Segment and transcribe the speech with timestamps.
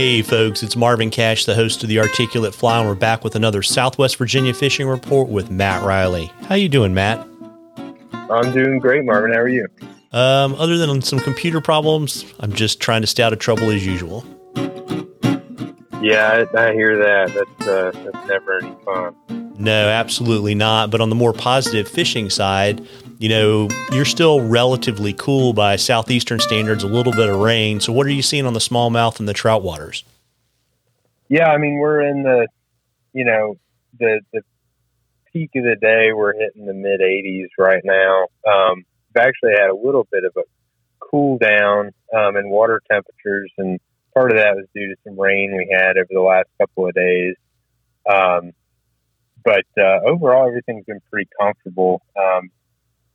[0.00, 3.34] Hey, folks, it's Marvin Cash, the host of the Articulate Fly, and we're back with
[3.34, 6.32] another Southwest Virginia fishing report with Matt Reilly.
[6.48, 7.18] How you doing, Matt?
[8.30, 9.34] I'm doing great, Marvin.
[9.34, 9.68] How are you?
[10.10, 13.84] Um, other than some computer problems, I'm just trying to stay out of trouble as
[13.84, 14.24] usual.
[16.00, 17.34] Yeah, I, I hear that.
[17.34, 19.14] That's uh, that's never any fun.
[19.58, 20.90] No, absolutely not.
[20.90, 22.88] But on the more positive fishing side,
[23.20, 27.78] you know, you're still relatively cool by southeastern standards, a little bit of rain.
[27.78, 30.04] So, what are you seeing on the smallmouth and the trout waters?
[31.28, 32.48] Yeah, I mean, we're in the,
[33.12, 33.58] you know,
[33.98, 34.40] the the
[35.34, 36.14] peak of the day.
[36.14, 38.28] We're hitting the mid 80s right now.
[38.50, 40.42] Um, we've actually had a little bit of a
[40.98, 43.78] cool down um, in water temperatures, and
[44.14, 46.94] part of that was due to some rain we had over the last couple of
[46.94, 47.34] days.
[48.10, 48.52] Um,
[49.44, 52.00] but uh, overall, everything's been pretty comfortable.
[52.18, 52.50] Um,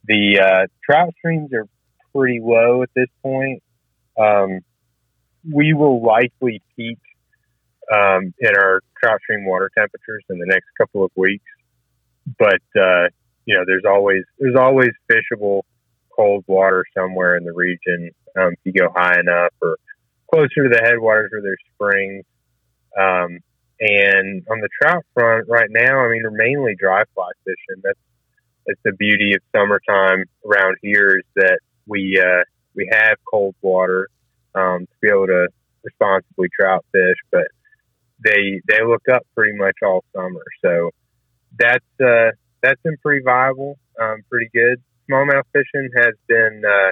[0.06, 1.66] the uh, trout streams are
[2.14, 3.62] pretty low at this point.
[4.18, 4.60] Um,
[5.50, 6.98] we will likely peak
[7.92, 11.44] um, in our trout stream water temperatures in the next couple of weeks,
[12.38, 13.08] but uh,
[13.44, 15.62] you know, there's always there's always fishable
[16.14, 19.76] cold water somewhere in the region um, if you go high enough or
[20.32, 22.24] closer to the headwaters where there's springs.
[22.98, 23.40] Um,
[23.78, 27.82] and on the trout front, right now, I mean, we're mainly dry fly fishing.
[27.82, 27.98] That's
[28.66, 32.42] that's the beauty of summertime around here is that we uh,
[32.74, 34.08] we have cold water
[34.54, 35.48] um, to be able to
[35.84, 37.46] responsibly trout fish, but
[38.24, 40.42] they they look up pretty much all summer.
[40.62, 40.90] So
[41.58, 44.82] that's uh, that's been pretty viable, um, pretty good.
[45.08, 46.90] Smallmouth fishing has been uh,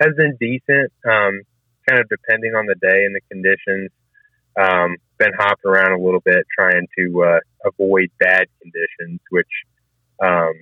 [0.00, 1.42] has been decent, um,
[1.88, 3.90] kind of depending on the day and the conditions.
[4.60, 9.48] Um, been hopping around a little bit trying to uh, avoid bad conditions, which
[10.22, 10.54] um,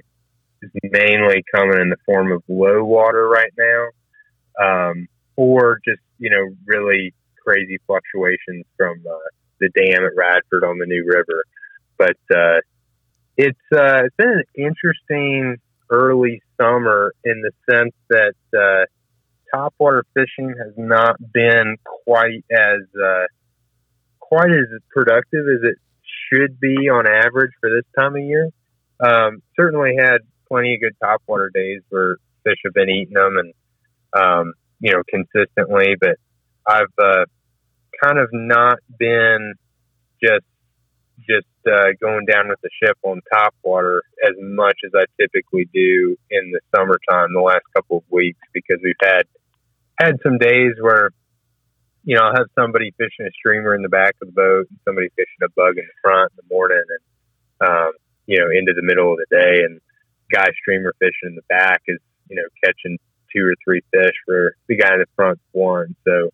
[0.62, 6.30] is mainly coming in the form of low water right now, um, or just you
[6.30, 7.14] know really
[7.44, 9.28] crazy fluctuations from uh,
[9.60, 11.44] the dam at Radford on the New River.
[11.96, 12.60] But uh,
[13.36, 15.56] it's uh, it's been an interesting
[15.90, 18.84] early summer in the sense that uh,
[19.54, 23.26] topwater fishing has not been quite as uh,
[24.18, 25.78] quite as productive as it
[26.30, 28.50] should be on average for this time of year.
[29.00, 30.18] Um, certainly had
[30.48, 33.54] plenty of good topwater days where fish have been eating them and
[34.16, 36.16] um, you know consistently, but
[36.66, 37.24] I've uh,
[38.02, 39.54] kind of not been
[40.22, 40.44] just
[41.18, 45.68] just uh, going down with the ship on top water as much as I typically
[45.74, 49.22] do in the summertime the last couple of weeks because we've had
[50.00, 51.10] had some days where
[52.04, 54.78] you know I'll have somebody fishing a streamer in the back of the boat and
[54.84, 57.92] somebody fishing a bug in the front in the morning and um,
[58.26, 59.80] you know into the middle of the day and
[60.32, 62.98] guy streamer fishing in the back is you know catching
[63.34, 66.30] two or three fish for the guy in the front one so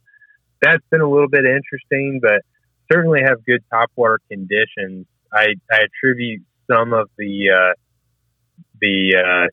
[0.63, 2.43] that's been a little bit interesting but
[2.91, 5.07] certainly have good topwater conditions.
[5.33, 7.75] I, I attribute some of the uh,
[8.81, 9.49] the uh,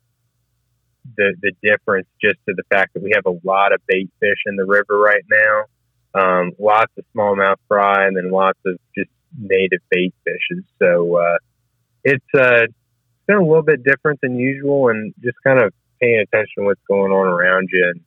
[1.17, 4.37] the the difference just to the fact that we have a lot of bait fish
[4.45, 5.63] in the river right now.
[6.13, 10.65] Um, lots of smallmouth fry and then lots of just native bait fishes.
[10.77, 11.37] So uh,
[12.03, 12.67] it's uh,
[13.27, 16.81] been a little bit different than usual, and just kind of paying attention to what's
[16.87, 18.01] going on around you, and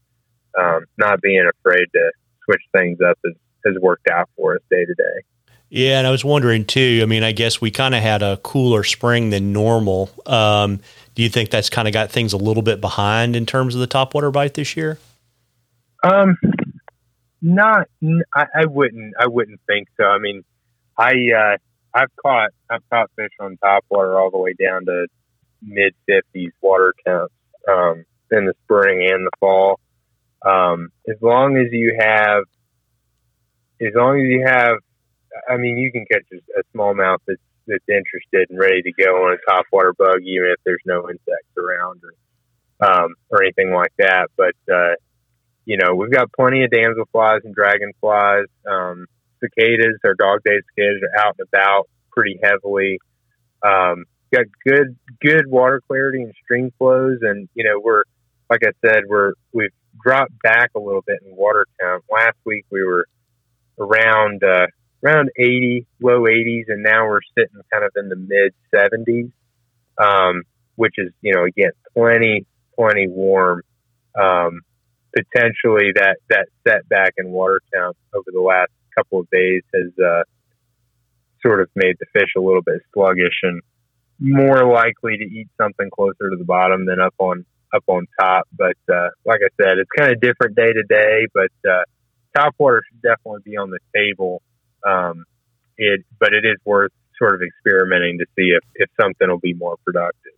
[0.58, 2.10] um, not being afraid to
[2.44, 3.32] switch things up as
[3.64, 5.24] has worked out for us day to day.
[5.70, 7.00] Yeah, and I was wondering too.
[7.03, 10.10] I mean, I guess we kind of had a cooler spring than normal.
[10.26, 10.80] Um,
[11.14, 13.80] do you think that's kind of got things a little bit behind in terms of
[13.80, 14.98] the topwater bite this year?
[16.04, 16.36] Um,
[17.41, 17.88] not.
[18.34, 19.14] I, I wouldn't.
[19.19, 20.04] I wouldn't think so.
[20.04, 20.44] I mean,
[20.98, 21.56] I uh,
[21.94, 25.06] I've caught I've caught fish on topwater all the way down to
[25.62, 27.32] mid fifties water temps
[27.71, 29.78] um, in the spring and the fall.
[30.44, 32.43] Um, as long as you have
[33.81, 34.77] as long as you have,
[35.49, 39.25] I mean, you can catch a, a smallmouth that's that's interested and ready to go
[39.25, 43.93] on a topwater bug, even if there's no insects around or um, or anything like
[43.99, 44.28] that.
[44.37, 44.94] But uh,
[45.65, 48.47] you know, we've got plenty of damselflies and dragonflies.
[48.68, 49.07] Um,
[49.41, 52.99] cicadas, our dog day cicadas, are out and about pretty heavily.
[53.63, 58.05] Um, got good good water clarity and stream flows, and you know, we're
[58.51, 59.71] like I said, we're we've
[60.03, 62.05] dropped back a little bit in water count.
[62.11, 63.07] Last week we were
[63.78, 64.66] around uh,
[65.05, 69.33] around 80, low 80s, and now we're sitting kind of in the mid 70s,
[69.99, 70.43] um,
[70.77, 72.47] which is you know again plenty
[72.77, 73.63] plenty warm.
[74.19, 74.61] Um,
[75.15, 80.22] potentially that that setback in water count over the last couple of days has uh,
[81.44, 83.60] sort of made the fish a little bit sluggish and
[84.20, 87.44] more likely to eat something closer to the bottom than up on
[87.74, 88.48] up on top.
[88.56, 91.26] But uh, like I said, it's kind of different day to day.
[91.34, 91.82] But uh,
[92.36, 94.42] top water should definitely be on the table
[94.86, 95.24] Um,
[95.76, 99.54] it, but it is worth sort of experimenting to see if, if something will be
[99.54, 100.32] more productive.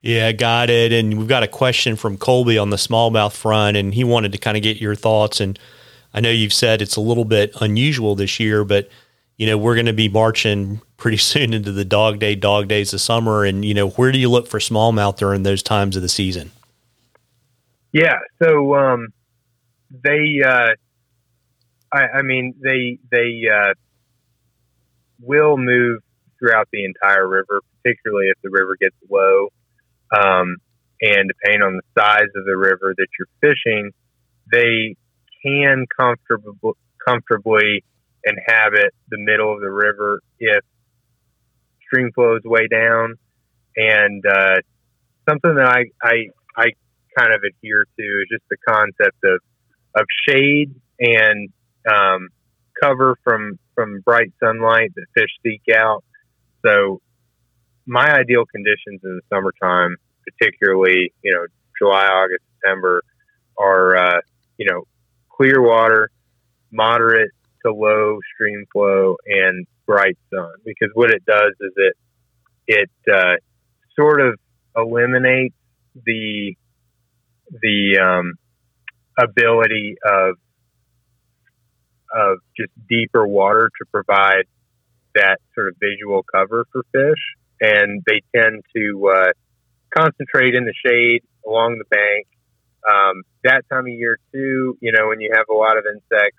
[0.00, 0.92] Yeah, got it.
[0.92, 4.38] And we've got a question from Colby on the smallmouth front, and he wanted to
[4.38, 5.40] kind of get your thoughts.
[5.40, 5.58] And
[6.14, 8.88] I know you've said it's a little bit unusual this year, but
[9.38, 12.92] you know we're going to be marching pretty soon into the dog day, dog days
[12.92, 13.44] of summer.
[13.44, 16.50] And you know where do you look for smallmouth during those times of the season?
[17.90, 19.08] Yeah, so um,
[19.90, 20.74] they, uh,
[21.90, 23.72] I, I mean, they they uh,
[25.20, 26.02] will move
[26.38, 29.48] throughout the entire river, particularly if the river gets low.
[30.14, 30.56] Um,
[31.00, 33.92] and depending on the size of the river that you're fishing,
[34.52, 34.96] they
[35.42, 36.72] can comfortably
[37.06, 37.84] comfortably
[38.24, 40.64] inhabit the middle of the river if
[41.86, 43.14] stream flows way down.
[43.76, 44.56] And uh,
[45.28, 46.70] something that I, I I
[47.16, 49.40] kind of adhere to is just the concept of
[49.94, 51.48] of shade and
[51.90, 52.28] um,
[52.82, 56.04] cover from from bright sunlight that fish seek out.
[56.66, 57.00] So
[57.86, 61.46] my ideal conditions in the summertime, particularly you know
[61.80, 63.02] July, August, September,
[63.56, 64.20] are uh,
[64.56, 64.82] you know
[65.30, 66.10] clear water,
[66.72, 67.30] moderate
[67.72, 70.50] low stream flow, and bright sun.
[70.64, 71.94] Because what it does is it
[72.66, 73.36] it uh,
[73.96, 74.38] sort of
[74.76, 75.54] eliminates
[75.94, 76.54] the
[77.50, 78.34] the um,
[79.18, 80.36] ability of
[82.14, 84.44] of just deeper water to provide
[85.14, 87.20] that sort of visual cover for fish,
[87.60, 89.32] and they tend to uh,
[89.96, 92.26] concentrate in the shade along the bank.
[92.88, 96.38] Um, that time of year too, you know, when you have a lot of insects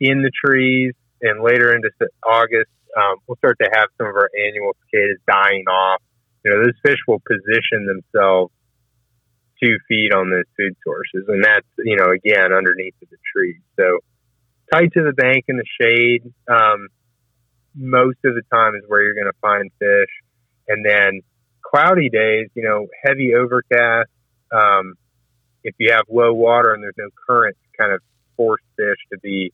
[0.00, 1.90] in the trees, and later into
[2.26, 6.02] August, um, we'll start to have some of our annual cicadas dying off.
[6.44, 8.52] You know, those fish will position themselves
[9.62, 13.60] to feed on those food sources, and that's you know again underneath of the trees.
[13.76, 13.98] So
[14.72, 16.88] tight to the bank in the shade, um,
[17.74, 20.10] most of the time is where you're going to find fish.
[20.68, 21.20] And then
[21.62, 24.08] cloudy days, you know, heavy overcast.
[24.52, 24.94] Um,
[25.62, 28.00] if you have low water and there's no current kind of
[28.36, 29.52] force fish to be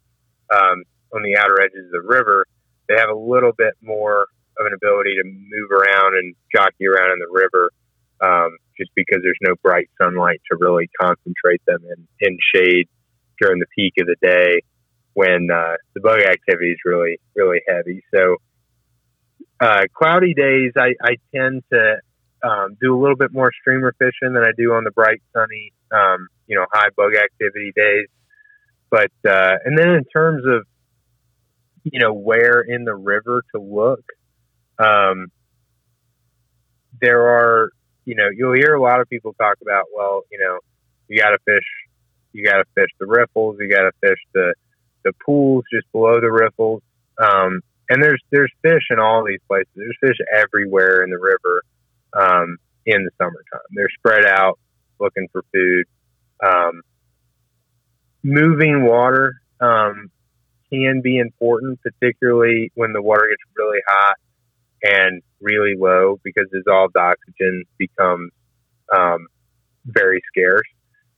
[0.55, 2.47] um, on the outer edges of the river,
[2.89, 4.27] they have a little bit more
[4.59, 7.71] of an ability to move around and jockey around in the river
[8.21, 12.89] um, just because there's no bright sunlight to really concentrate them in, in shade
[13.41, 14.61] during the peak of the day
[15.15, 18.03] when uh, the bug activity is really really heavy.
[18.15, 18.37] So
[19.61, 21.97] uh, cloudy days, I, I tend to
[22.43, 25.73] um, do a little bit more streamer fishing than I do on the bright sunny,
[25.93, 28.09] um, you know, high bug activity days.
[28.91, 30.67] But uh, and then in terms of
[31.85, 34.05] you know where in the river to look,
[34.79, 35.29] um,
[37.01, 37.71] there are
[38.05, 40.59] you know you'll hear a lot of people talk about well you know
[41.09, 41.65] you got to fish
[42.33, 44.55] you got to fish the riffles you got to fish the
[45.05, 46.83] the pools just below the riffles.
[47.23, 49.69] Um, and there's there's fish in all these places.
[49.75, 51.63] There's fish everywhere in the river
[52.15, 52.57] um,
[52.87, 53.67] in the summertime.
[53.75, 54.59] They're spread out
[54.99, 55.87] looking for food.
[56.45, 56.83] Um,
[58.23, 60.11] moving water um,
[60.73, 64.15] can be important, particularly when the water gets really hot
[64.83, 68.33] and really low, because dissolved oxygen becomes
[68.95, 69.27] um,
[69.85, 70.69] very scarce.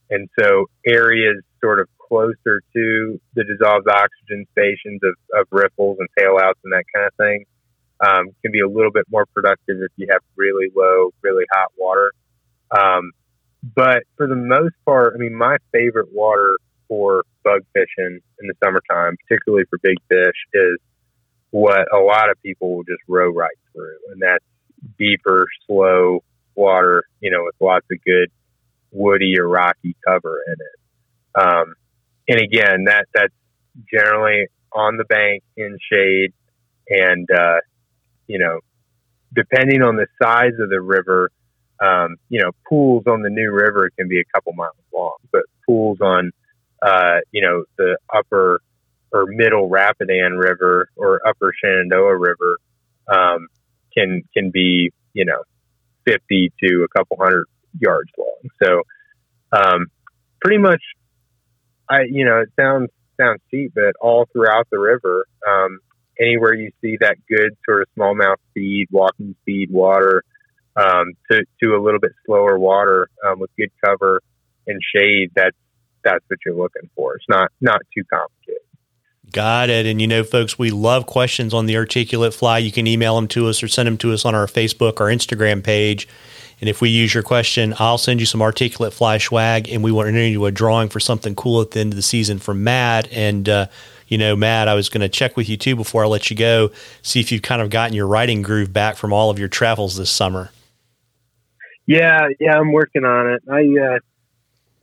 [0.09, 6.09] And so areas sort of closer to the dissolved oxygen stations of, of riffles and
[6.19, 7.45] tailouts and that kind of thing
[8.05, 11.71] um, can be a little bit more productive if you have really low, really hot
[11.77, 12.11] water.
[12.75, 13.11] Um,
[13.75, 18.53] but for the most part, I mean, my favorite water for bug fishing in the
[18.63, 20.77] summertime, particularly for big fish, is
[21.51, 24.43] what a lot of people will just row right through, and that's
[24.97, 26.23] deeper, slow
[26.55, 28.29] water, you know, with lots of good
[28.91, 31.43] woody or rocky cover in it.
[31.43, 31.73] Um,
[32.27, 33.33] and again, that that's
[33.91, 36.33] generally on the bank in shade,
[36.89, 37.59] and uh,
[38.27, 38.59] you know,
[39.35, 41.31] depending on the size of the river,
[41.83, 45.43] um, you know, pools on the New River can be a couple miles long, but
[45.65, 46.31] pools on,
[46.83, 48.61] uh, you know, the upper
[49.11, 52.57] or middle Rapidan River or upper Shenandoah River
[53.07, 53.47] um,
[53.95, 55.43] can can be, you know,
[56.05, 57.45] fifty to a couple hundred
[57.79, 58.49] yards long.
[58.61, 58.81] So,
[59.51, 59.87] um,
[60.41, 60.81] pretty much
[61.89, 65.79] I, you know, it sounds sounds cheap, but all throughout the river, um,
[66.19, 70.23] anywhere you see that good sort of smallmouth feed, walking feed water,
[70.75, 74.21] um, to to a little bit slower water um, with good cover
[74.65, 75.55] and shade, that's
[76.03, 77.15] that's what you're looking for.
[77.15, 78.61] It's not not too complicated.
[79.31, 79.85] Got it.
[79.87, 82.59] And you know, folks, we love questions on the articulate fly.
[82.59, 85.07] You can email them to us or send them to us on our Facebook or
[85.07, 86.07] Instagram page.
[86.61, 89.91] And if we use your question, I'll send you some articulate fly swag, and we
[89.91, 92.39] want to enter you a drawing for something cool at the end of the season
[92.39, 93.11] from Matt.
[93.11, 93.67] And uh,
[94.07, 96.35] you know, Matt, I was going to check with you too before I let you
[96.35, 96.69] go,
[97.01, 99.97] see if you've kind of gotten your writing groove back from all of your travels
[99.97, 100.51] this summer.
[101.85, 103.43] Yeah, yeah, I'm working on it.
[103.49, 103.99] I uh,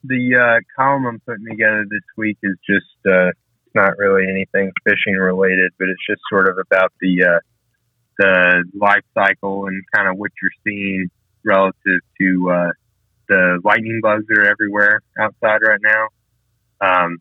[0.05, 3.31] the uh, column I'm putting together this week is just uh,
[3.75, 7.39] not really anything fishing related, but it's just sort of about the uh,
[8.19, 11.11] the life cycle and kind of what you're seeing
[11.45, 12.73] relative to uh,
[13.29, 16.09] the lightning bugs that are everywhere outside right now.
[16.81, 17.19] Um,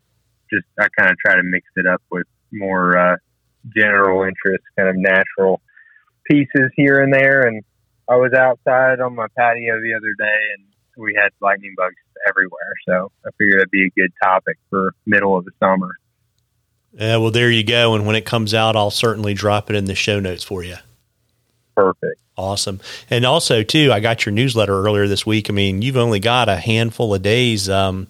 [0.52, 3.16] just I kind of try to mix it up with more uh,
[3.76, 5.60] general interest, kind of natural
[6.24, 7.46] pieces here and there.
[7.46, 7.62] And
[8.08, 10.64] I was outside on my patio the other day, and
[10.96, 11.96] we had lightning bugs
[12.28, 12.72] everywhere.
[12.88, 15.96] So I figured that'd be a good topic for middle of the summer.
[16.92, 17.94] Yeah, well, there you go.
[17.94, 20.76] And when it comes out, I'll certainly drop it in the show notes for you.
[21.76, 22.20] Perfect.
[22.36, 22.80] Awesome.
[23.08, 25.50] And also, too, I got your newsletter earlier this week.
[25.50, 28.08] I mean, you've only got a handful of days, um,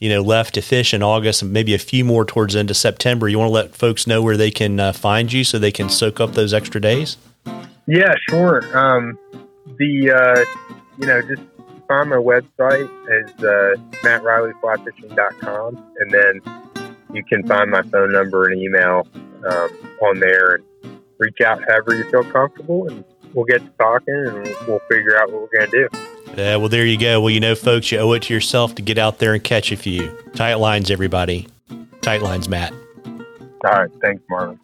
[0.00, 2.70] you know, left to fish in August and maybe a few more towards the end
[2.70, 3.28] of September.
[3.28, 5.90] You want to let folks know where they can uh, find you so they can
[5.90, 7.18] soak up those extra days?
[7.86, 8.64] Yeah, sure.
[8.76, 9.18] Um,
[9.76, 10.44] the, uh,
[10.98, 11.42] you know, just
[11.88, 16.40] find my website is uh, mattreillyflyfishing.com and then
[17.12, 19.06] you can find my phone number and email
[19.48, 19.70] um,
[20.02, 23.04] on there and reach out however you feel comfortable and
[23.34, 26.08] we'll get to talking and we'll figure out what we're going to do.
[26.36, 27.20] Yeah, well, there you go.
[27.20, 29.72] Well, you know, folks, you owe it to yourself to get out there and catch
[29.72, 30.16] a few.
[30.34, 31.48] Tight lines, everybody.
[32.00, 32.72] Tight lines, Matt.
[33.64, 33.90] All right.
[34.00, 34.60] Thanks, Marvin.